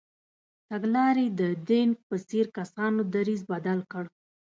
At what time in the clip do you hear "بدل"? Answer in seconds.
3.51-3.79